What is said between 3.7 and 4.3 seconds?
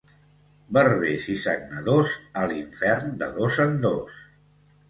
dos.